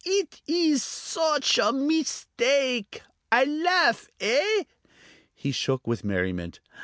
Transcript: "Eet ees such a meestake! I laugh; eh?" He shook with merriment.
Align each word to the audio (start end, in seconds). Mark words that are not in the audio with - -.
"Eet 0.03 0.41
ees 0.47 0.81
such 0.81 1.59
a 1.59 1.71
meestake! 1.71 3.03
I 3.31 3.43
laugh; 3.43 4.09
eh?" 4.19 4.63
He 5.35 5.51
shook 5.51 5.85
with 5.85 6.03
merriment. 6.03 6.59